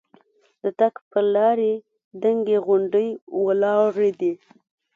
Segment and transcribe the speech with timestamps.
[0.63, 1.71] د تګ پر لارې
[2.21, 3.07] دنګې غونډۍ
[3.45, 4.33] ولاړې دي.